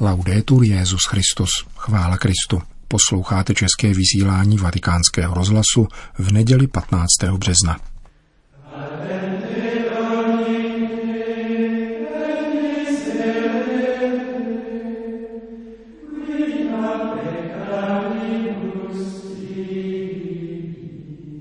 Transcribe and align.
Laudetur 0.00 0.64
Jezus 0.64 1.00
Christus, 1.08 1.50
chvála 1.76 2.16
Kristu. 2.16 2.62
Posloucháte 2.88 3.54
české 3.54 3.94
vysílání 3.94 4.58
Vatikánského 4.58 5.34
rozhlasu 5.34 5.88
v 6.18 6.32
neděli 6.32 6.66
15. 6.66 7.08
března. 7.38 7.76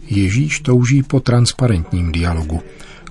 Ježíš 0.07 0.59
touží 0.59 1.03
po 1.03 1.19
transparentním 1.19 2.11
dialogu, 2.11 2.61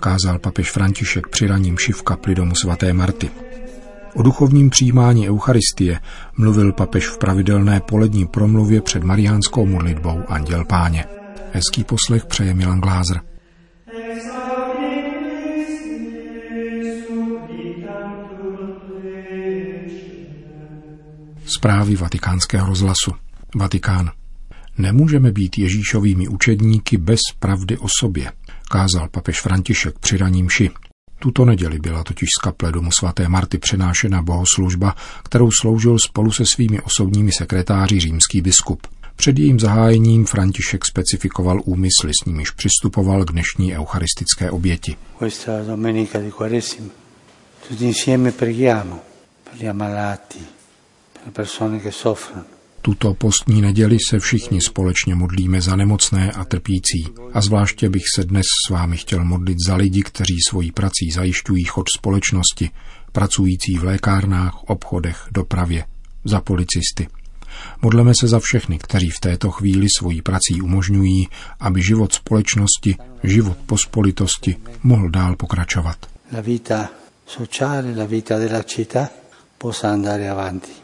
kázal 0.01 0.39
papež 0.39 0.71
František 0.71 1.29
při 1.29 1.47
raním 1.47 1.77
v 1.77 2.03
kapli 2.03 2.35
domu 2.35 2.55
svaté 2.55 2.93
Marty. 2.93 3.44
O 4.15 4.23
duchovním 4.23 4.71
přijímání 4.71 5.29
Eucharistie 5.29 6.01
mluvil 6.37 6.73
papež 6.73 7.09
v 7.09 7.19
pravidelné 7.19 7.81
polední 7.81 8.27
promluvě 8.27 8.81
před 8.81 9.05
mariánskou 9.05 9.67
modlitbou 9.67 10.23
Anděl 10.29 10.65
Páně. 10.65 11.05
Hezký 11.53 11.85
poslech 11.85 12.27
přeje 12.27 12.55
Milan 12.55 12.81
Glázer. 12.81 13.21
Zprávy 21.47 21.97
vatikánského 21.97 22.67
rozhlasu. 22.67 23.13
Vatikán. 23.57 24.11
Nemůžeme 24.79 25.33
být 25.33 25.59
Ježíšovými 25.59 26.29
učedníky 26.29 26.97
bez 26.97 27.21
pravdy 27.39 27.79
o 27.79 27.87
sobě, 28.01 28.33
kázal 28.71 29.09
papež 29.09 29.41
František 29.41 29.99
při 29.99 30.17
raním 30.17 30.51
ši. 30.51 30.71
Tuto 31.25 31.45
neděli 31.45 31.79
byla 31.79 32.05
totiž 32.05 32.29
z 32.39 32.43
kaple 32.43 32.73
domu 32.73 32.91
svaté 32.93 33.29
Marty 33.29 33.59
přenášena 33.59 34.23
bohoslužba, 34.23 34.95
kterou 35.23 35.51
sloužil 35.61 35.99
spolu 35.99 36.33
se 36.33 36.45
svými 36.47 36.81
osobními 36.81 37.33
sekretáři 37.33 38.01
římský 38.01 38.41
biskup. 38.41 38.87
Před 39.17 39.39
jejím 39.39 39.61
zahájením 39.61 40.27
František 40.27 40.85
specifikoval 40.85 41.61
úmysly, 41.65 42.11
s 42.23 42.25
nimiž 42.25 42.51
přistupoval 42.51 43.25
k 43.25 43.33
dnešní 43.33 43.77
eucharistické 43.77 44.51
oběti. 44.51 44.97
Tutti 47.69 47.85
insieme 47.85 48.33
preghiamo 48.33 49.01
per 49.45 49.55
gli 49.59 49.69
ammalati, 49.69 50.39
per 51.13 51.23
le 51.27 51.33
persone 51.33 51.81
che 51.81 51.93
soffrono. 51.93 52.54
Tuto 52.85 53.15
postní 53.15 53.61
neděli 53.61 53.97
se 54.11 54.19
všichni 54.19 54.61
společně 54.61 55.15
modlíme 55.15 55.61
za 55.61 55.77
nemocné 55.77 56.33
a 56.33 56.45
trpící. 56.45 57.07
A 57.33 57.41
zvláště 57.41 57.89
bych 57.89 58.03
se 58.15 58.25
dnes 58.25 58.47
s 58.67 58.71
vámi 58.71 58.97
chtěl 58.97 59.25
modlit 59.25 59.59
za 59.67 59.77
lidi, 59.77 60.03
kteří 60.03 60.37
svojí 60.49 60.73
prací 60.73 61.11
zajišťují 61.11 61.65
chod 61.65 61.87
společnosti, 61.99 62.71
pracující 63.13 63.79
v 63.79 63.85
lékárnách, 63.85 64.55
obchodech, 64.67 65.29
dopravě, 65.33 65.85
za 66.25 66.41
policisty. 66.41 67.09
Modleme 67.83 68.13
se 68.21 68.29
za 68.29 68.39
všechny, 68.39 68.79
kteří 68.79 69.11
v 69.11 69.21
této 69.21 69.51
chvíli 69.51 69.87
svojí 69.99 70.23
prací 70.23 70.63
umožňují, 70.63 71.29
aby 71.61 71.83
život 71.83 72.13
společnosti, 72.13 72.97
život 73.23 73.57
pospolitosti 73.67 74.57
mohl 74.83 75.11
dál 75.11 75.37
pokračovat. 75.37 75.97
La 76.33 76.41
vita 76.41 76.89
sociale, 77.27 77.97
la 77.97 78.05
vita 78.05 78.39
della 78.39 78.63
città 78.63 79.09
possa 79.59 79.93
andare 79.93 80.31
avanti. 80.31 80.84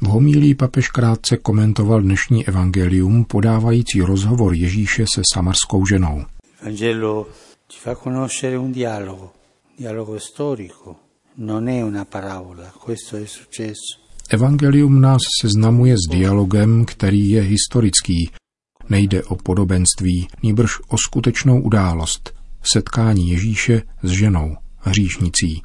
V 0.00 0.06
homílí 0.06 0.54
papež 0.54 0.88
krátce 0.88 1.36
komentoval 1.36 2.02
dnešní 2.02 2.48
evangelium, 2.48 3.24
podávající 3.24 4.00
rozhovor 4.00 4.54
Ježíše 4.54 5.04
se 5.14 5.22
samarskou 5.34 5.86
ženou. 5.86 6.24
Evangelo 6.62 7.26
ci 7.68 7.78
fa 7.80 7.94
conoscere 7.94 8.58
un 8.58 8.72
dialogo, 8.72 9.32
dialogo 9.78 10.20
storico, 10.20 10.96
non 11.36 11.68
è 11.68 11.82
una 11.82 12.04
parabola, 12.04 12.72
questo 12.84 13.16
è 13.16 13.26
successo. 13.26 13.98
Evangelium 14.30 15.00
nás 15.00 15.22
seznamuje 15.42 15.94
s 15.96 16.10
dialogem, 16.10 16.84
který 16.84 17.30
je 17.30 17.42
historický. 17.42 18.30
Nejde 18.88 19.24
o 19.24 19.36
podobenství, 19.36 20.28
níbrž 20.42 20.80
o 20.88 20.96
skutečnou 20.98 21.60
událost, 21.60 22.34
setkání 22.62 23.28
Ježíše 23.28 23.82
s 24.02 24.10
ženou, 24.10 24.56
hříšnicí. 24.78 25.62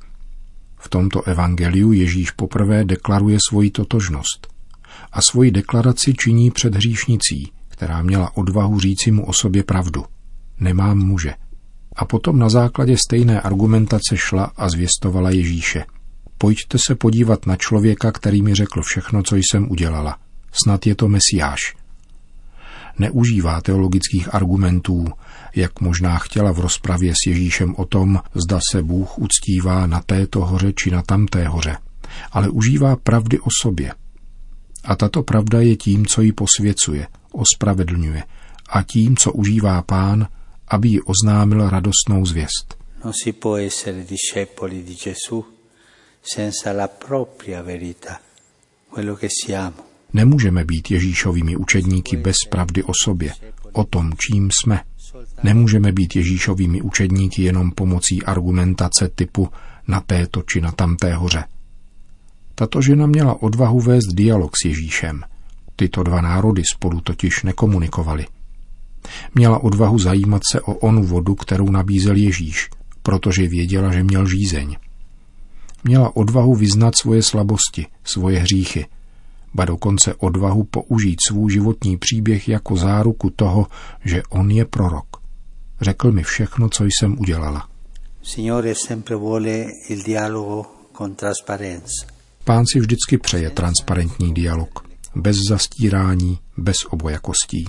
V 0.79 0.89
tomto 0.89 1.21
evangeliu 1.21 1.91
Ježíš 1.91 2.31
poprvé 2.31 2.85
deklaruje 2.85 3.37
svoji 3.49 3.71
totožnost. 3.71 4.47
A 5.11 5.21
svoji 5.21 5.51
deklaraci 5.51 6.13
činí 6.13 6.51
před 6.51 6.75
hříšnicí, 6.75 7.51
která 7.67 8.01
měla 8.01 8.37
odvahu 8.37 8.79
říci 8.79 9.11
mu 9.11 9.25
o 9.25 9.33
sobě 9.33 9.63
pravdu. 9.63 10.05
Nemám 10.59 10.97
muže. 10.97 11.33
A 11.95 12.05
potom 12.05 12.39
na 12.39 12.49
základě 12.49 12.97
stejné 12.97 13.41
argumentace 13.41 14.17
šla 14.17 14.51
a 14.57 14.69
zvěstovala 14.69 15.29
Ježíše. 15.29 15.85
Pojďte 16.37 16.77
se 16.87 16.95
podívat 16.95 17.45
na 17.45 17.55
člověka, 17.55 18.11
který 18.11 18.41
mi 18.41 18.55
řekl 18.55 18.81
všechno, 18.81 19.23
co 19.23 19.35
jsem 19.35 19.71
udělala. 19.71 20.17
Snad 20.63 20.87
je 20.87 20.95
to 20.95 21.07
Mesiáš. 21.07 21.59
Neužívá 22.99 23.61
teologických 23.61 24.33
argumentů, 24.33 25.07
jak 25.55 25.81
možná 25.81 26.17
chtěla 26.17 26.51
v 26.51 26.59
rozpravě 26.59 27.13
s 27.13 27.27
Ježíšem 27.27 27.75
o 27.75 27.85
tom, 27.85 28.19
zda 28.33 28.59
se 28.71 28.83
Bůh 28.83 29.19
uctívá 29.19 29.87
na 29.87 30.01
této 30.01 30.45
hoře 30.45 30.73
či 30.73 30.91
na 30.91 31.01
tamté 31.01 31.47
hoře, 31.47 31.77
ale 32.31 32.49
užívá 32.49 32.95
pravdy 32.95 33.39
o 33.39 33.47
sobě. 33.61 33.93
A 34.83 34.95
tato 34.95 35.23
pravda 35.23 35.61
je 35.61 35.75
tím, 35.75 36.05
co 36.05 36.21
ji 36.21 36.31
posvěcuje, 36.31 37.07
ospravedlňuje 37.31 38.23
a 38.69 38.83
tím, 38.83 39.17
co 39.17 39.31
užívá 39.31 39.81
pán, 39.81 40.27
aby 40.67 40.89
ji 40.89 41.01
oznámil 41.01 41.69
radostnou 41.69 42.25
zvěst. 42.25 42.79
Non 43.03 43.13
si 43.23 43.31
può 43.31 43.55
essere 43.55 44.03
discepoli 44.03 44.83
di 44.83 44.95
Gesù 44.95 45.45
senza 46.21 46.71
la 46.73 46.87
propria 46.87 47.61
verità, 47.61 48.19
quello 48.89 49.15
che 49.15 49.27
siamo. 49.43 49.83
Nemůžeme 50.13 50.65
být 50.65 50.91
Ježíšovými 50.91 51.55
učedníky 51.55 52.17
bez 52.17 52.35
pravdy 52.49 52.83
o 52.83 52.91
sobě, 53.03 53.33
o 53.71 53.83
tom, 53.83 54.13
čím 54.17 54.49
jsme. 54.51 54.81
Nemůžeme 55.43 55.91
být 55.91 56.15
Ježíšovými 56.15 56.81
učedníky 56.81 57.43
jenom 57.43 57.71
pomocí 57.71 58.23
argumentace 58.23 59.09
typu 59.15 59.49
na 59.87 60.01
této 60.01 60.41
či 60.41 60.61
na 60.61 60.71
tamté 60.71 61.13
hoře. 61.13 61.43
Tato 62.55 62.81
žena 62.81 63.05
měla 63.05 63.41
odvahu 63.41 63.79
vést 63.79 64.13
dialog 64.13 64.51
s 64.55 64.65
Ježíšem. 64.65 65.21
Tyto 65.75 66.03
dva 66.03 66.21
národy 66.21 66.63
spolu 66.73 67.01
totiž 67.01 67.43
nekomunikovali. 67.43 68.25
Měla 69.35 69.63
odvahu 69.63 69.99
zajímat 69.99 70.41
se 70.51 70.61
o 70.61 70.73
onu 70.73 71.03
vodu, 71.03 71.35
kterou 71.35 71.71
nabízel 71.71 72.15
Ježíš, 72.15 72.69
protože 73.03 73.47
věděla, 73.47 73.91
že 73.91 74.03
měl 74.03 74.27
žízeň. 74.27 74.75
Měla 75.83 76.15
odvahu 76.15 76.55
vyznat 76.55 76.93
svoje 76.97 77.23
slabosti, 77.23 77.85
svoje 78.03 78.39
hříchy– 78.39 78.85
ba 79.53 79.65
dokonce 79.65 80.15
odvahu 80.15 80.63
použít 80.63 81.17
svůj 81.27 81.51
životní 81.51 81.97
příběh 81.97 82.49
jako 82.49 82.75
záruku 82.75 83.29
toho, 83.29 83.67
že 84.05 84.23
on 84.29 84.51
je 84.51 84.65
prorok. 84.65 85.08
Řekl 85.81 86.11
mi 86.11 86.23
všechno, 86.23 86.69
co 86.69 86.83
jsem 86.83 87.19
udělala. 87.19 87.69
Pán 92.43 92.65
si 92.73 92.79
vždycky 92.79 93.17
přeje 93.17 93.49
transparentní 93.49 94.33
dialog, 94.33 94.87
bez 95.15 95.37
zastírání, 95.49 96.39
bez 96.57 96.77
obojakostí. 96.89 97.65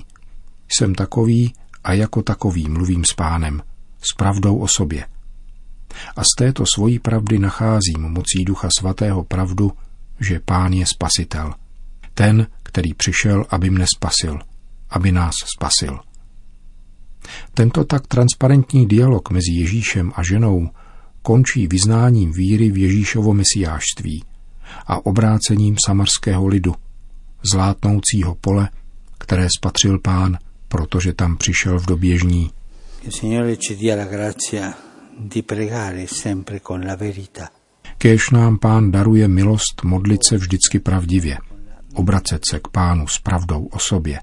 Jsem 0.68 0.94
takový 0.94 1.54
a 1.84 1.92
jako 1.92 2.22
takový 2.22 2.68
mluvím 2.68 3.04
s 3.04 3.14
pánem, 3.14 3.62
s 4.02 4.14
pravdou 4.16 4.58
o 4.58 4.68
sobě. 4.68 5.06
A 6.16 6.22
z 6.22 6.36
této 6.38 6.64
svojí 6.74 6.98
pravdy 6.98 7.38
nacházím 7.38 8.00
mocí 8.00 8.44
Ducha 8.44 8.68
Svatého 8.78 9.24
pravdu, 9.24 9.72
že 10.20 10.40
pán 10.40 10.72
je 10.72 10.86
spasitel– 10.86 11.54
ten, 12.20 12.46
který 12.62 12.94
přišel, 12.94 13.44
aby 13.50 13.70
mne 13.70 13.86
spasil, 13.96 14.38
aby 14.90 15.12
nás 15.12 15.34
spasil. 15.56 16.00
Tento 17.60 17.84
tak 17.84 18.06
transparentní 18.06 18.86
dialog 18.86 19.30
mezi 19.30 19.52
Ježíšem 19.52 20.12
a 20.14 20.22
ženou 20.22 20.68
končí 21.22 21.66
vyznáním 21.66 22.32
víry 22.32 22.70
v 22.70 22.76
Ježíšovo 22.76 23.34
mesiářství 23.34 24.24
a 24.86 25.06
obrácením 25.06 25.76
samarského 25.86 26.46
lidu, 26.46 26.74
zlátnoucího 27.52 28.34
pole, 28.34 28.68
které 29.18 29.46
spatřil 29.58 29.98
pán, 29.98 30.38
protože 30.68 31.12
tam 31.12 31.36
přišel 31.36 31.78
v 31.78 31.86
době 31.86 32.18
žní. 32.18 32.50
Kéž 37.98 38.30
nám 38.30 38.58
pán 38.58 38.90
daruje 38.90 39.28
milost 39.28 39.84
modlit 39.84 40.20
se 40.24 40.36
vždycky 40.36 40.78
pravdivě– 40.78 41.38
obracet 41.94 42.42
se 42.50 42.60
k 42.60 42.68
pánu 42.68 43.06
s 43.06 43.18
pravdou 43.18 43.66
o 43.66 43.78
sobě, 43.78 44.20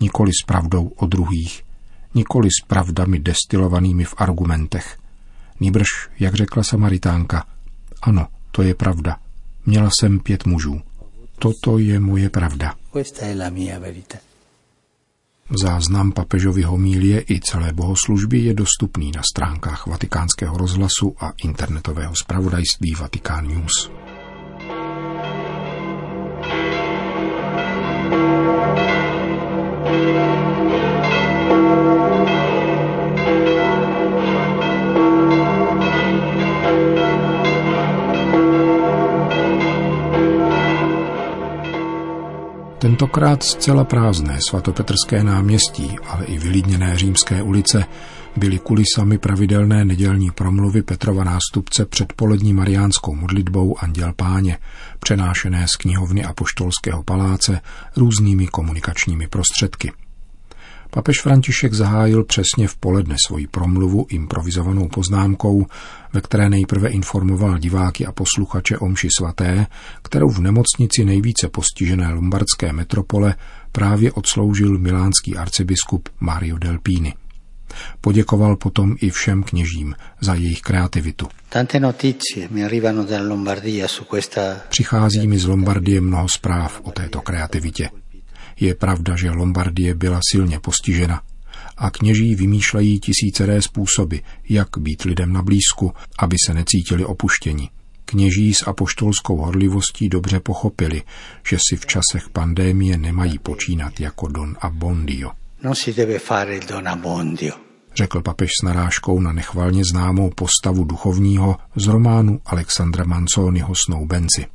nikoli 0.00 0.32
s 0.42 0.46
pravdou 0.46 0.88
o 0.96 1.06
druhých, 1.06 1.67
nikoli 2.14 2.48
s 2.50 2.66
pravdami 2.66 3.18
destilovanými 3.18 4.04
v 4.04 4.14
argumentech. 4.18 4.98
Nýbrž, 5.60 5.88
jak 6.18 6.34
řekla 6.34 6.62
Samaritánka, 6.62 7.44
ano, 8.02 8.26
to 8.50 8.62
je 8.62 8.74
pravda. 8.74 9.16
Měla 9.66 9.90
jsem 10.00 10.18
pět 10.18 10.46
mužů. 10.46 10.80
Toto 11.38 11.78
je 11.78 12.00
moje 12.00 12.30
pravda. 12.30 12.74
Záznam 15.62 16.12
papežovy 16.12 16.62
homílie 16.62 17.24
i 17.30 17.40
celé 17.40 17.72
bohoslužby 17.72 18.38
je 18.38 18.54
dostupný 18.54 19.12
na 19.16 19.22
stránkách 19.32 19.86
vatikánského 19.86 20.58
rozhlasu 20.58 21.14
a 21.20 21.32
internetového 21.44 22.12
zpravodajství 22.16 22.94
Vatikán 22.94 23.48
News. 23.48 23.90
Tentokrát 42.88 43.42
zcela 43.42 43.84
prázdné 43.84 44.38
svatopetrské 44.48 45.24
náměstí, 45.24 45.96
ale 46.08 46.24
i 46.24 46.38
vylídněné 46.38 46.98
římské 46.98 47.42
ulice 47.42 47.84
byly 48.36 48.58
kulisami 48.58 49.18
pravidelné 49.18 49.84
nedělní 49.84 50.30
promluvy 50.30 50.82
Petrova 50.82 51.24
nástupce 51.24 51.86
před 51.86 52.12
polední 52.12 52.52
mariánskou 52.52 53.14
modlitbou 53.14 53.76
Anděl 53.78 54.12
Páně, 54.16 54.58
přenášené 54.98 55.68
z 55.68 55.76
knihovny 55.76 56.24
Apoštolského 56.24 57.02
paláce 57.02 57.60
různými 57.96 58.46
komunikačními 58.46 59.28
prostředky. 59.28 59.92
Papež 60.90 61.20
František 61.20 61.74
zahájil 61.74 62.24
přesně 62.24 62.68
v 62.68 62.76
poledne 62.76 63.16
svoji 63.26 63.46
promluvu 63.46 64.06
improvizovanou 64.10 64.88
poznámkou, 64.88 65.66
ve 66.12 66.20
které 66.20 66.50
nejprve 66.50 66.88
informoval 66.88 67.58
diváky 67.58 68.06
a 68.06 68.12
posluchače 68.12 68.78
o 68.78 68.88
mši 68.88 69.08
svaté, 69.18 69.66
kterou 70.02 70.28
v 70.28 70.38
nemocnici 70.38 71.04
nejvíce 71.04 71.48
postižené 71.48 72.12
lombardské 72.14 72.72
metropole 72.72 73.34
právě 73.72 74.12
odsloužil 74.12 74.78
milánský 74.78 75.36
arcibiskup 75.36 76.08
Mario 76.20 76.58
Delpini. 76.58 77.14
Poděkoval 78.00 78.56
potom 78.56 78.96
i 79.00 79.10
všem 79.10 79.42
kněžím 79.42 79.94
za 80.20 80.34
jejich 80.34 80.60
kreativitu. 80.60 81.28
Přichází 84.68 85.26
mi 85.26 85.38
z 85.38 85.44
Lombardie 85.44 86.00
mnoho 86.00 86.26
zpráv 86.28 86.80
o 86.84 86.90
této 86.90 87.20
kreativitě. 87.20 87.90
Je 88.60 88.74
pravda, 88.74 89.16
že 89.16 89.30
Lombardie 89.30 89.94
byla 89.94 90.20
silně 90.30 90.60
postižena 90.60 91.22
a 91.76 91.90
kněží 91.90 92.34
vymýšlejí 92.34 93.00
tisíceré 93.00 93.62
způsoby, 93.62 94.16
jak 94.48 94.68
být 94.78 95.02
lidem 95.02 95.32
na 95.32 95.42
blízku, 95.42 95.92
aby 96.18 96.36
se 96.46 96.54
necítili 96.54 97.04
opuštěni. 97.04 97.70
Kněží 98.04 98.54
s 98.54 98.66
apoštolskou 98.66 99.36
horlivostí 99.36 100.08
dobře 100.08 100.40
pochopili, 100.40 101.02
že 101.48 101.58
si 101.68 101.76
v 101.76 101.86
časech 101.86 102.28
pandémie 102.32 102.96
nemají 102.96 103.38
počínat 103.38 104.00
jako 104.00 104.28
Don 104.28 104.56
Abbondio. 104.60 105.30
Non 105.62 105.74
si 105.74 105.92
deve 105.92 106.18
fare 106.18 106.56
il 106.56 106.66
Don 106.68 106.88
Abbondio 106.88 107.68
řekl 107.98 108.22
papež 108.22 108.50
s 108.60 108.64
narážkou 108.64 109.20
na 109.20 109.32
nechvalně 109.32 109.82
známou 109.92 110.30
postavu 110.30 110.84
duchovního 110.84 111.56
z 111.76 111.86
románu 111.86 112.40
Alexandra 112.46 113.04
Manzoniho 113.04 113.74
Snoubenci. 113.86 114.46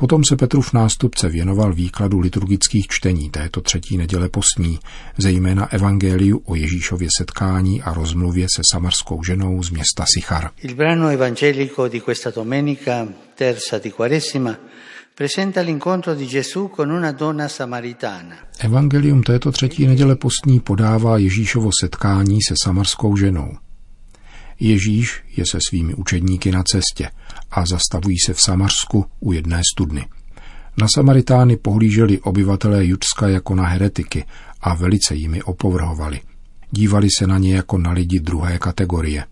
Potom 0.00 0.24
se 0.24 0.36
Petrův 0.36 0.72
nástupce 0.72 1.28
věnoval 1.28 1.72
výkladu 1.72 2.20
liturgických 2.20 2.86
čtení 2.88 3.30
této 3.30 3.60
třetí 3.60 3.96
neděle 3.96 4.28
postní, 4.28 4.78
zejména 5.18 5.72
evangeliu 5.72 6.42
o 6.44 6.54
Ježíšově 6.54 7.08
setkání 7.18 7.82
a 7.82 7.94
rozmluvě 7.94 8.46
se 8.56 8.62
samarskou 8.70 9.24
ženou 9.24 9.62
z 9.62 9.70
města 9.70 10.04
Sichar. 10.14 10.50
Il 10.62 10.74
brano 10.74 11.08
evangelico 11.08 11.88
di 11.88 12.00
questa 12.00 12.30
domenica 12.30 13.08
terza 13.34 13.78
di 13.78 13.90
Quaresima 13.90 14.58
presenta 15.14 15.60
l'incontro 15.60 16.14
di 16.14 16.26
Gesù 16.26 16.68
con 16.68 16.90
una 16.90 17.12
donna 17.12 17.48
samaritana. 17.48 18.36
Evangelium 18.58 19.22
této 19.22 19.52
třetí 19.52 19.86
neděle 19.86 20.16
postní 20.16 20.60
podává 20.60 21.18
Ježíšovo 21.18 21.70
setkání 21.80 22.38
se 22.48 22.54
samarskou 22.64 23.16
ženou. 23.16 23.56
Ježíš 24.60 25.22
je 25.36 25.44
se 25.50 25.58
svými 25.68 25.94
učedníky 25.94 26.50
na 26.50 26.62
cestě 26.62 27.10
a 27.50 27.66
zastavují 27.66 28.16
se 28.26 28.34
v 28.34 28.40
Samarsku 28.40 29.06
u 29.20 29.32
jedné 29.32 29.60
studny. 29.72 30.06
Na 30.80 30.86
Samaritány 30.94 31.56
pohlíželi 31.56 32.20
obyvatelé 32.20 32.86
Judska 32.86 33.28
jako 33.28 33.54
na 33.54 33.66
heretiky 33.66 34.24
a 34.60 34.74
velice 34.74 35.14
jimi 35.14 35.42
opovrhovali. 35.42 36.20
Dívali 36.70 37.08
se 37.18 37.26
na 37.26 37.38
ně 37.38 37.54
jako 37.54 37.78
na 37.78 37.92
lidi 37.92 38.20
druhé 38.20 38.58
kategorie. 38.58 39.24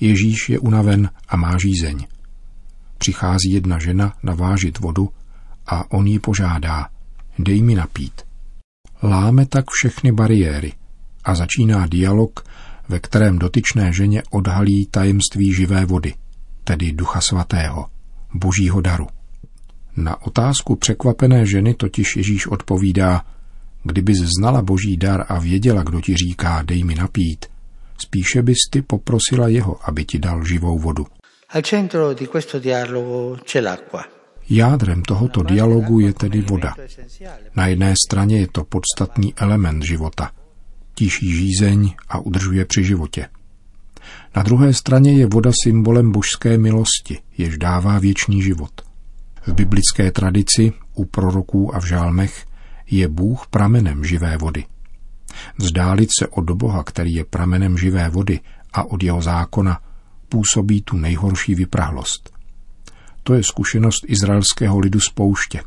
Ježíš 0.00 0.48
je 0.48 0.58
unaven 0.58 1.10
a 1.28 1.36
má 1.36 1.58
žízeň. 1.58 2.06
Přichází 2.98 3.50
jedna 3.52 3.78
žena 3.78 4.14
navážit 4.22 4.78
vodu 4.78 5.08
a 5.66 5.92
on 5.92 6.06
jí 6.06 6.18
požádá, 6.18 6.88
dej 7.38 7.62
mi 7.62 7.74
napít. 7.74 8.22
Láme 9.02 9.46
tak 9.46 9.64
všechny 9.70 10.12
bariéry 10.12 10.72
a 11.24 11.34
začíná 11.34 11.86
dialog, 11.86 12.44
ve 12.88 12.98
kterém 12.98 13.38
dotyčné 13.38 13.92
ženě 13.92 14.22
odhalí 14.30 14.86
tajemství 14.90 15.54
živé 15.54 15.84
vody, 15.84 16.14
tedy 16.64 16.92
Ducha 16.92 17.20
Svatého, 17.20 17.86
božího 18.34 18.80
daru. 18.80 19.06
Na 19.96 20.22
otázku 20.22 20.76
překvapené 20.76 21.46
ženy 21.46 21.74
totiž 21.74 22.16
Ježíš 22.16 22.46
odpovídá, 22.46 23.24
kdybys 23.84 24.18
znala 24.38 24.62
boží 24.62 24.96
dar 24.96 25.26
a 25.28 25.38
věděla, 25.38 25.82
kdo 25.82 26.00
ti 26.00 26.16
říká, 26.16 26.62
dej 26.62 26.84
mi 26.84 26.94
napít, 26.94 27.46
spíše 27.98 28.42
bys 28.42 28.58
ty 28.70 28.82
poprosila 28.82 29.48
jeho, 29.48 29.88
aby 29.88 30.04
ti 30.04 30.18
dal 30.18 30.44
živou 30.44 30.78
vodu. 30.78 31.06
Jádrem 34.48 35.02
tohoto 35.02 35.42
dialogu 35.42 36.00
je 36.00 36.12
tedy 36.12 36.40
voda. 36.40 36.74
Na 37.56 37.66
jedné 37.66 37.94
straně 38.06 38.40
je 38.40 38.48
to 38.48 38.64
podstatný 38.64 39.34
element 39.36 39.82
života. 39.82 40.30
Tíší 40.94 41.32
žízeň 41.32 41.94
a 42.08 42.18
udržuje 42.18 42.64
při 42.64 42.84
životě. 42.84 43.28
Na 44.36 44.42
druhé 44.42 44.74
straně 44.74 45.12
je 45.12 45.26
voda 45.26 45.50
symbolem 45.64 46.12
božské 46.12 46.58
milosti, 46.58 47.18
jež 47.38 47.58
dává 47.58 47.98
věčný 47.98 48.42
život. 48.42 48.70
V 49.46 49.52
biblické 49.52 50.10
tradici, 50.10 50.72
u 50.94 51.04
proroků 51.04 51.74
a 51.74 51.80
v 51.80 51.84
žálmech, 51.84 52.46
je 52.90 53.08
Bůh 53.08 53.46
pramenem 53.50 54.04
živé 54.04 54.36
vody. 54.36 54.64
Vzdálit 55.58 56.10
se 56.18 56.26
od 56.28 56.50
Boha, 56.50 56.84
který 56.84 57.12
je 57.12 57.24
pramenem 57.24 57.78
živé 57.78 58.08
vody 58.08 58.40
a 58.72 58.84
od 58.84 59.02
jeho 59.02 59.22
zákona, 59.22 59.80
působí 60.28 60.82
tu 60.82 60.96
nejhorší 60.96 61.54
vyprahlost. 61.54 62.32
To 63.22 63.34
je 63.34 63.42
zkušenost 63.42 64.04
izraelského 64.06 64.78
lidu 64.78 65.00
z 65.00 65.08
pouště. 65.08 65.62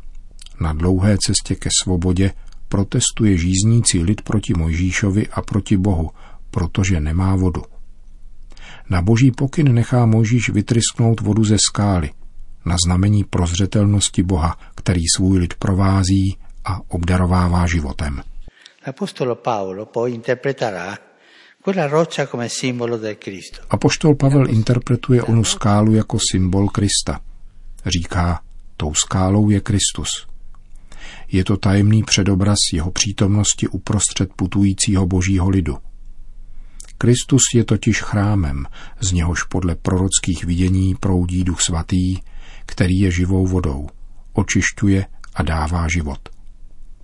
Na 0.60 0.72
dlouhé 0.72 1.16
cestě 1.18 1.54
ke 1.54 1.68
svobodě 1.82 2.32
protestuje 2.68 3.38
žíznící 3.38 4.02
lid 4.02 4.22
proti 4.22 4.54
Mojžíšovi 4.54 5.28
a 5.28 5.42
proti 5.42 5.76
Bohu, 5.76 6.10
protože 6.50 7.00
nemá 7.00 7.36
vodu. 7.36 7.62
Na 8.90 9.02
boží 9.02 9.30
pokyn 9.30 9.74
nechá 9.74 10.06
Mojžíš 10.06 10.48
vytrysknout 10.48 11.20
vodu 11.20 11.44
ze 11.44 11.56
skály, 11.58 12.10
na 12.64 12.76
znamení 12.86 13.24
prozřetelnosti 13.24 14.22
Boha, 14.22 14.58
který 14.74 15.02
svůj 15.16 15.38
lid 15.38 15.54
provází 15.54 16.36
a 16.64 16.80
obdarovává 16.88 17.66
životem. 17.66 18.22
L'Apostolo 18.86 19.34
Paolo 19.34 19.86
poi 19.86 20.12
interpreterà 20.12 20.98
Apoštol 23.70 24.14
Pavel 24.14 24.50
interpretuje 24.50 25.22
onu 25.22 25.44
skálu 25.44 25.94
jako 25.94 26.18
symbol 26.30 26.68
Krista. 26.68 27.20
Říká, 27.86 28.40
tou 28.76 28.94
skálou 28.94 29.50
je 29.50 29.60
Kristus. 29.60 30.08
Je 31.32 31.44
to 31.44 31.56
tajemný 31.56 32.02
předobraz 32.02 32.56
jeho 32.72 32.90
přítomnosti 32.90 33.68
uprostřed 33.68 34.30
putujícího 34.36 35.06
božího 35.06 35.48
lidu. 35.48 35.78
Kristus 36.98 37.42
je 37.54 37.64
totiž 37.64 38.02
chrámem, 38.02 38.66
z 39.00 39.12
něhož 39.12 39.42
podle 39.42 39.74
prorockých 39.74 40.44
vidění 40.44 40.94
proudí 40.94 41.44
duch 41.44 41.60
svatý, 41.60 42.16
který 42.66 42.98
je 42.98 43.10
živou 43.10 43.46
vodou, 43.46 43.88
očišťuje 44.32 45.06
a 45.34 45.42
dává 45.42 45.88
život. 45.88 46.28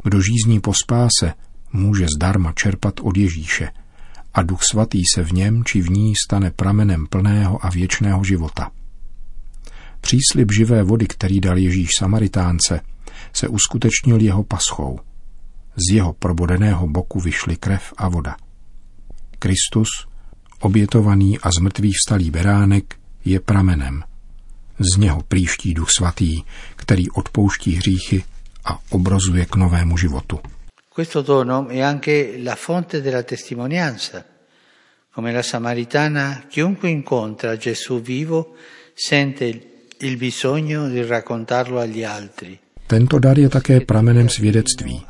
Kdo 0.04 0.20
žízní 0.20 0.60
po 0.60 0.72
spáse, 0.74 1.34
může 1.72 2.06
zdarma 2.16 2.52
čerpat 2.52 3.00
od 3.00 3.16
Ježíše– 3.16 3.68
a 4.34 4.42
Duch 4.42 4.60
Svatý 4.70 5.00
se 5.14 5.24
v 5.24 5.32
něm 5.32 5.64
či 5.64 5.80
v 5.80 5.90
ní 5.90 6.12
stane 6.26 6.50
pramenem 6.50 7.06
plného 7.06 7.66
a 7.66 7.70
věčného 7.70 8.24
života. 8.24 8.70
Příslib 10.00 10.52
živé 10.52 10.82
vody, 10.82 11.06
který 11.06 11.40
dal 11.40 11.58
Ježíš 11.58 11.88
Samaritánce, 11.98 12.80
se 13.32 13.48
uskutečnil 13.48 14.20
jeho 14.20 14.44
paschou. 14.44 14.98
Z 15.76 15.94
jeho 15.94 16.12
probodeného 16.12 16.88
boku 16.88 17.20
vyšly 17.20 17.56
krev 17.56 17.92
a 17.96 18.08
voda. 18.08 18.36
Kristus, 19.42 20.06
obětovaný 20.60 21.38
a 21.38 21.50
zmrtvý 21.50 21.92
vstalý 21.92 22.30
beránek, 22.30 22.94
je 23.24 23.40
pramenem. 23.40 24.02
Z 24.78 24.96
něho 24.96 25.22
příští 25.28 25.74
duch 25.74 25.90
svatý, 25.90 26.42
který 26.76 27.10
odpouští 27.10 27.72
hříchy 27.74 28.24
a 28.64 28.78
obrozuje 28.90 29.46
k 29.46 29.56
novému 29.56 29.96
životu. 29.96 30.40
Questo 30.94 31.22
dono 31.22 31.66
è 31.68 31.80
anche 31.80 32.38
la 32.44 32.54
fonte 32.54 33.00
della 33.00 33.22
testimonianza. 33.22 34.24
Come 35.14 35.32
la 35.32 35.42
Samaritana, 35.42 36.44
chiunque 36.48 36.90
incontra 36.90 37.56
Gesù 37.56 38.00
vivo 38.00 38.54
sente 38.94 39.60
il 39.98 40.16
bisogno 40.16 40.88
di 40.88 41.02
raccontarlo 41.02 41.80
agli 41.80 42.04
altri. 42.04 42.58
Tento 42.92 43.18
dar 43.18 43.38
je 43.38 43.48
také 43.48 43.80
pramenem 43.80 44.28
svědectví. 44.28 45.02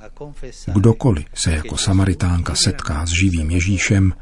Kdokoliv 0.75 1.25
se 1.35 1.53
jako 1.53 1.77
Samaritánka 1.77 2.55
setká 2.55 3.07
s 3.07 3.11
živým 3.11 3.51
Ježíšem, 3.51 4.12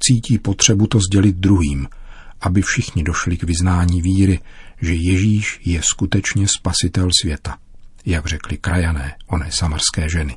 cítí 0.00 0.38
potřebu 0.38 0.86
to 0.86 0.98
sdělit 1.10 1.36
druhým, 1.36 1.88
aby 2.40 2.62
všichni 2.62 3.02
došli 3.02 3.36
k 3.36 3.42
vyznání 3.42 4.02
víry, 4.02 4.40
že 4.80 4.94
Ježíš 4.94 5.60
je 5.64 5.80
skutečně 5.82 6.46
spasitel 6.58 7.08
světa, 7.20 7.58
jak 8.06 8.26
řekli 8.26 8.56
krajané 8.56 9.14
oné 9.26 9.46
samarské 9.50 10.08
ženy. 10.08 10.36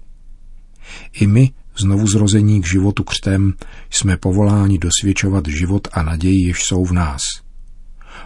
I 1.13 1.27
my, 1.27 1.51
znovu 1.79 2.07
zrození 2.07 2.61
k 2.61 2.67
životu 2.67 3.03
křtem, 3.03 3.53
jsme 3.89 4.17
povoláni 4.17 4.77
dosvědčovat 4.77 5.47
život 5.47 5.87
a 5.91 6.03
naději, 6.03 6.47
jež 6.47 6.63
jsou 6.63 6.85
v 6.85 6.91
nás. 6.91 7.21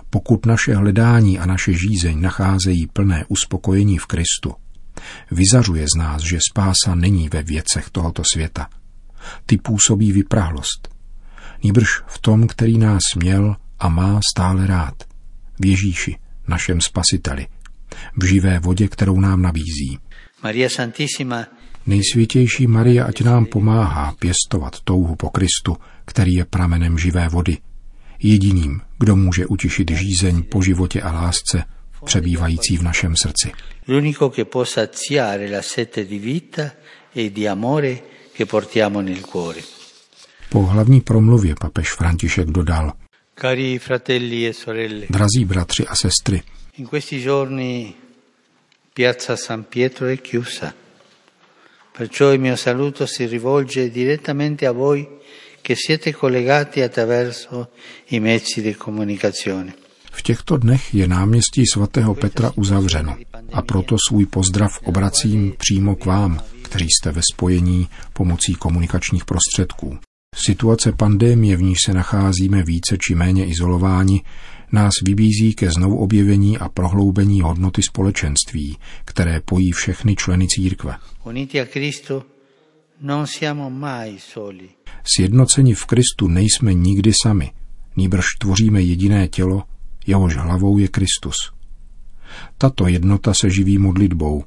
Pokud 0.09 0.45
naše 0.45 0.75
hledání 0.75 1.39
a 1.39 1.45
naše 1.45 1.73
žízeň 1.73 2.21
nacházejí 2.21 2.87
plné 2.87 3.25
uspokojení 3.27 3.97
v 3.97 4.05
Kristu, 4.05 4.53
Vyzařuje 5.31 5.85
z 5.95 5.97
nás, 5.97 6.21
že 6.21 6.37
spása 6.51 6.95
není 6.95 7.29
ve 7.29 7.43
věcech 7.43 7.89
tohoto 7.89 8.23
světa. 8.33 8.69
Ty 9.45 9.57
působí 9.57 10.11
vyprahlost. 10.11 10.89
Nýbrž 11.63 11.87
v 12.07 12.19
tom, 12.19 12.47
který 12.47 12.77
nás 12.77 13.01
měl 13.15 13.55
a 13.79 13.89
má 13.89 14.19
stále 14.33 14.67
rád. 14.67 15.03
V 15.59 15.65
Ježíši, 15.65 16.17
našem 16.47 16.81
spasiteli. 16.81 17.47
V 18.17 18.25
živé 18.25 18.59
vodě, 18.59 18.87
kterou 18.87 19.19
nám 19.19 19.41
nabízí. 19.41 19.99
Maria 20.43 20.69
Santissima 20.69 21.45
Nejsvětější 21.85 22.67
Maria, 22.67 23.05
ať 23.05 23.21
nám 23.21 23.45
pomáhá 23.45 24.15
pěstovat 24.19 24.79
touhu 24.83 25.15
po 25.15 25.29
Kristu, 25.29 25.77
který 26.05 26.33
je 26.33 26.45
pramenem 26.45 26.97
živé 26.97 27.29
vody. 27.29 27.57
Jediným, 28.19 28.81
kdo 28.99 29.15
může 29.15 29.45
utišit 29.45 29.91
žízeň 29.91 30.43
po 30.43 30.61
životě 30.61 31.01
a 31.01 31.11
lásce, 31.11 31.63
přebývající 32.05 32.77
v 32.77 32.83
našem 32.83 33.15
srdci. 33.15 33.51
L'unico 33.87 34.29
che 34.29 34.45
può 34.45 34.65
saziare 34.65 35.49
la 35.49 35.61
sete 35.61 36.05
di 36.05 36.19
vita 36.19 36.71
e 37.15 37.29
di 37.29 37.47
amore 37.47 38.01
che 38.37 38.45
portiamo 38.45 39.01
nel 39.01 39.21
cuore. 39.21 39.61
Po 40.49 40.59
hlavní 40.65 41.01
promluvě 41.01 41.55
papež 41.55 41.89
František 41.91 42.47
dodal 42.47 42.93
Cari 43.35 43.79
fratelli 43.79 44.47
e 44.47 44.53
sorelle, 44.53 45.05
Drazí 45.09 45.45
bratři 45.45 45.87
a 45.87 45.95
sestry, 45.95 46.41
in 46.77 46.87
questi 46.87 47.19
giorni 47.21 47.95
piazza 48.93 49.35
San 49.35 49.63
Pietro 49.63 50.07
è 50.07 50.21
chiusa. 50.21 50.73
Perciò 51.97 52.33
il 52.33 52.39
mio 52.39 52.55
saluto 52.55 53.05
si 53.05 53.25
rivolge 53.25 53.89
direttamente 53.89 54.65
a 54.65 54.71
voi 54.71 55.07
che 55.63 55.75
siete 55.75 56.11
collegati 56.11 56.81
attraverso 56.81 57.69
i 58.07 58.19
mezzi 58.19 58.61
di 58.61 58.75
comunicazione. 58.75 59.73
V 60.11 60.21
těchto 60.21 60.57
dnech 60.57 60.93
je 60.93 61.07
náměstí 61.07 61.63
svatého 61.73 62.15
Petra 62.15 62.51
uzavřeno 62.55 63.17
a 63.53 63.61
proto 63.61 63.95
svůj 64.07 64.25
pozdrav 64.25 64.79
obracím 64.83 65.53
přímo 65.57 65.95
k 65.95 66.05
vám, 66.05 66.41
kteří 66.61 66.87
jste 66.89 67.11
ve 67.11 67.21
spojení 67.33 67.87
pomocí 68.13 68.53
komunikačních 68.53 69.25
prostředků. 69.25 69.97
Situace 70.35 70.91
pandémie, 70.91 71.57
v 71.57 71.61
níž 71.61 71.77
se 71.85 71.93
nacházíme 71.93 72.63
více 72.63 72.97
či 73.07 73.15
méně 73.15 73.45
izolováni, 73.45 74.21
nás 74.71 74.91
vybízí 75.05 75.53
ke 75.53 75.71
znovu 75.71 75.97
objevení 75.97 76.57
a 76.57 76.69
prohloubení 76.69 77.41
hodnoty 77.41 77.81
společenství, 77.89 78.77
které 79.05 79.41
pojí 79.45 79.71
všechny 79.71 80.15
členy 80.15 80.47
církve. 80.47 80.95
Sjednoceni 85.03 85.73
v 85.73 85.85
Kristu 85.85 86.27
nejsme 86.27 86.73
nikdy 86.73 87.11
sami, 87.23 87.51
nýbrž 87.95 88.25
tvoříme 88.39 88.81
jediné 88.81 89.27
tělo, 89.27 89.63
jehož 90.07 90.37
hlavou 90.37 90.77
je 90.77 90.87
Kristus. 90.87 91.35
Tato 92.57 92.87
jednota 92.87 93.33
se 93.33 93.49
živí 93.49 93.77
modlitbou 93.77 94.43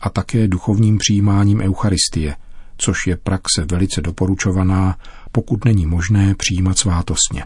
a 0.00 0.10
také 0.10 0.48
duchovním 0.48 0.98
přijímáním 0.98 1.60
Eucharistie, 1.60 2.36
což 2.76 2.96
je 3.06 3.16
praxe 3.16 3.64
velice 3.70 4.00
doporučovaná, 4.00 4.98
pokud 5.32 5.64
není 5.64 5.86
možné 5.86 6.34
přijímat 6.34 6.78
svátostně. 6.78 7.44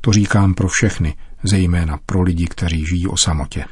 To 0.00 0.12
říkám 0.12 0.54
pro 0.54 0.68
všechny, 0.68 1.14
zejména 1.42 1.98
pro 2.06 2.22
lidi, 2.22 2.46
kteří 2.46 2.84
žijí 2.86 3.06
o 3.06 3.16
samotě. 3.16 3.64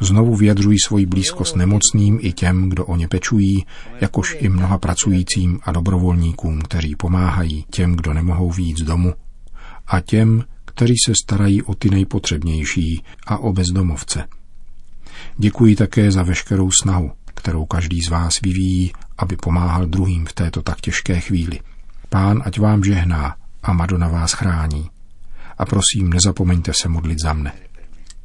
Znovu 0.00 0.36
vyjadřují 0.36 0.78
svoji 0.86 1.06
blízkost 1.06 1.56
nemocným 1.56 2.18
i 2.22 2.32
těm, 2.32 2.68
kdo 2.68 2.84
o 2.86 2.96
ně 2.96 3.08
pečují, 3.08 3.66
jakož 4.00 4.36
i 4.38 4.48
mnoha 4.48 4.78
pracujícím 4.78 5.60
a 5.62 5.72
dobrovolníkům, 5.72 6.60
kteří 6.60 6.96
pomáhají 6.96 7.64
těm, 7.70 7.96
kdo 7.96 8.14
nemohou 8.14 8.50
víc 8.50 8.82
domu, 8.82 9.14
a 9.86 10.00
těm, 10.00 10.44
kteří 10.64 10.94
se 11.06 11.12
starají 11.24 11.62
o 11.62 11.74
ty 11.74 11.90
nejpotřebnější 11.90 13.02
a 13.26 13.38
o 13.38 13.52
bezdomovce. 13.52 14.24
Děkuji 15.36 15.76
také 15.76 16.10
za 16.10 16.22
veškerou 16.22 16.70
snahu, 16.82 17.12
kterou 17.24 17.64
každý 17.64 18.02
z 18.02 18.08
vás 18.08 18.40
vyvíjí, 18.40 18.92
aby 19.18 19.36
pomáhal 19.36 19.86
druhým 19.86 20.26
v 20.26 20.32
této 20.32 20.62
tak 20.62 20.80
těžké 20.80 21.20
chvíli. 21.20 21.60
Pán 22.08 22.42
ať 22.44 22.58
vám 22.58 22.84
žehná 22.84 23.36
a 23.62 23.72
Madonna 23.72 24.08
vás 24.08 24.32
chrání. 24.32 24.93
A 25.58 25.64
prosím, 25.64 26.10
nezapomeňte 26.10 26.72
se 26.82 26.88
modlit 26.88 27.18
za 27.20 27.32
mne. 27.32 27.52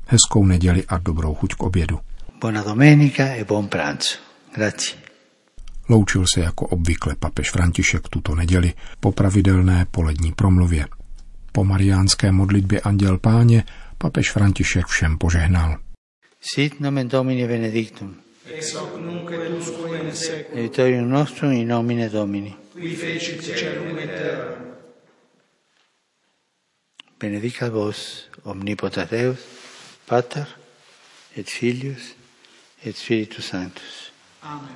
Hezkou 0.06 0.46
neděli 0.46 0.84
a 0.88 0.98
dobrou 0.98 1.34
chuť 1.36 1.54
k 1.54 1.64
obědu. 1.64 2.00
Buona 2.42 2.64
domenica 2.64 3.24
e 3.24 3.44
buon 3.44 3.68
pranzo. 3.68 4.16
Grazie. 4.56 4.98
Loučil 5.90 6.26
se 6.34 6.42
jako 6.42 6.68
obvykle 6.68 7.16
papež 7.20 7.52
František 7.52 8.10
tuto 8.10 8.36
neděli 8.36 8.74
po 9.00 9.12
pravidelné 9.12 9.86
polední 9.92 10.32
promluvě. 10.32 10.88
Po 11.52 11.64
mariánské 11.64 12.32
modlitbě 12.32 12.82
Anděl 12.82 13.18
Páně 13.18 13.64
papež 13.98 14.32
František 14.32 14.86
všem 14.86 15.18
požehnal. 15.18 15.78
Sit 16.54 16.80
nomen 16.80 17.08
Domini 17.08 17.48
benedictum. 17.48 18.16
Ex 18.54 18.74
hoc 18.74 18.90
nunc 19.06 19.32
et 19.32 19.60
usque 19.60 20.00
in 20.00 20.12
seculum. 20.12 20.60
Aiutorium 20.60 21.10
nostrum 21.10 21.52
in 21.52 21.68
nomine 21.68 22.10
Domini. 22.10 22.56
Qui 22.74 22.96
fecit 22.96 23.42
celum 23.44 23.98
et 23.98 24.08
terra. 24.08 24.69
benedicat 27.20 27.72
vos 27.72 28.30
omnipotens 28.46 29.10
Deus, 29.10 29.40
Pater 30.08 30.46
et 31.36 31.50
Filius 31.50 32.16
et 32.84 32.96
Spiritus 32.96 33.46
Sanctus. 33.46 34.12
Amen. 34.44 34.76